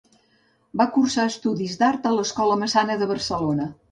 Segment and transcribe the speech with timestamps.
[0.81, 3.71] Va cursar estudis d'art a l'Escola Massana de Barcelona.